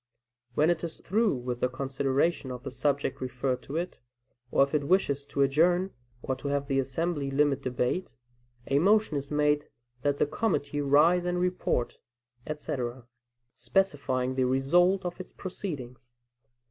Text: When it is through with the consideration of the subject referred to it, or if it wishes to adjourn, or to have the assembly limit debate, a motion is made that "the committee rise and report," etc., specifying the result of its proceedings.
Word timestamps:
When 0.55 0.71
it 0.71 0.83
is 0.83 0.97
through 0.99 1.35
with 1.35 1.59
the 1.59 1.69
consideration 1.69 2.49
of 2.49 2.63
the 2.63 2.71
subject 2.71 3.21
referred 3.21 3.61
to 3.61 3.75
it, 3.77 3.99
or 4.49 4.63
if 4.63 4.73
it 4.73 4.85
wishes 4.87 5.25
to 5.25 5.43
adjourn, 5.43 5.93
or 6.23 6.35
to 6.37 6.47
have 6.47 6.65
the 6.65 6.79
assembly 6.79 7.29
limit 7.29 7.61
debate, 7.61 8.15
a 8.65 8.79
motion 8.79 9.15
is 9.15 9.29
made 9.29 9.69
that 10.01 10.17
"the 10.17 10.25
committee 10.25 10.81
rise 10.81 11.23
and 11.25 11.39
report," 11.39 11.99
etc., 12.47 13.05
specifying 13.55 14.33
the 14.33 14.45
result 14.45 15.05
of 15.05 15.19
its 15.19 15.31
proceedings. 15.31 16.15